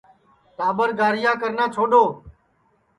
[0.57, 2.09] ٹاٻر گاریا کرنا چھوڈؔون